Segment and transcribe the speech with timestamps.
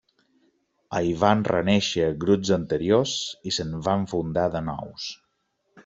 [0.99, 3.15] Hi van renéixer grups anteriors
[3.53, 5.11] i se'n van fundar de nous.